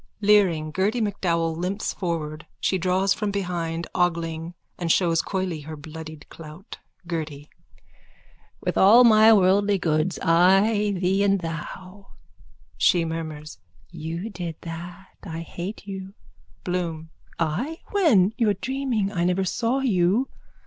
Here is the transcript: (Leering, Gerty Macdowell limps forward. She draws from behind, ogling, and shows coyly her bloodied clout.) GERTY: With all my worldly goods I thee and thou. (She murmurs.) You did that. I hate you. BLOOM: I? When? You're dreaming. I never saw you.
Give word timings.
(Leering, 0.19 0.73
Gerty 0.73 0.99
Macdowell 0.99 1.55
limps 1.55 1.93
forward. 1.93 2.47
She 2.59 2.79
draws 2.79 3.13
from 3.13 3.29
behind, 3.29 3.85
ogling, 3.93 4.55
and 4.79 4.91
shows 4.91 5.21
coyly 5.21 5.61
her 5.61 5.77
bloodied 5.77 6.27
clout.) 6.27 6.79
GERTY: 7.05 7.51
With 8.61 8.79
all 8.79 9.03
my 9.03 9.31
worldly 9.31 9.77
goods 9.77 10.17
I 10.23 10.95
thee 10.99 11.23
and 11.23 11.41
thou. 11.41 12.07
(She 12.79 13.05
murmurs.) 13.05 13.59
You 13.91 14.31
did 14.31 14.55
that. 14.61 15.09
I 15.21 15.41
hate 15.41 15.85
you. 15.85 16.15
BLOOM: 16.63 17.11
I? 17.37 17.81
When? 17.91 18.33
You're 18.39 18.55
dreaming. 18.55 19.11
I 19.11 19.23
never 19.23 19.43
saw 19.43 19.81
you. 19.81 20.29